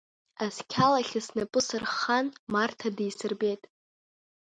[0.43, 3.63] Асқьалахьы снапы сырххан, Марҭа дисырбеит.